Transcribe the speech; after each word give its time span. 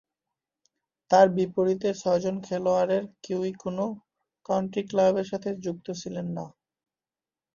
তার 1.11 1.27
বিপরীতে 1.35 1.89
ছয়জন 1.95 2.35
খেলোয়াড়ের 2.45 3.03
কেউই 3.23 3.51
কোন 3.61 3.77
কাউন্টি 4.45 4.81
ক্লাবের 4.89 5.27
সাথে 5.31 5.49
যুক্ত 5.65 5.87
ছিলেন 6.01 6.27
না। 6.37 6.45